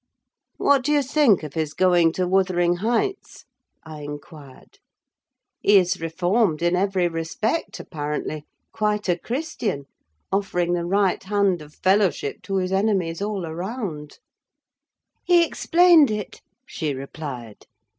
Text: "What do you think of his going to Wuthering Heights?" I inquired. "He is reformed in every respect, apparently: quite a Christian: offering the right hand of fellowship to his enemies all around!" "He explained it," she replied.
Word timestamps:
"What 0.57 0.83
do 0.83 0.91
you 0.91 1.03
think 1.03 1.43
of 1.43 1.53
his 1.53 1.75
going 1.75 2.11
to 2.13 2.27
Wuthering 2.27 2.77
Heights?" 2.77 3.45
I 3.83 3.99
inquired. 4.01 4.79
"He 5.59 5.77
is 5.77 6.01
reformed 6.01 6.63
in 6.63 6.75
every 6.75 7.07
respect, 7.07 7.79
apparently: 7.79 8.45
quite 8.71 9.07
a 9.09 9.15
Christian: 9.19 9.85
offering 10.31 10.73
the 10.73 10.85
right 10.85 11.21
hand 11.23 11.61
of 11.61 11.75
fellowship 11.75 12.41
to 12.45 12.55
his 12.55 12.71
enemies 12.71 13.21
all 13.21 13.45
around!" 13.45 14.17
"He 15.23 15.45
explained 15.45 16.09
it," 16.09 16.41
she 16.65 16.95
replied. 16.95 17.67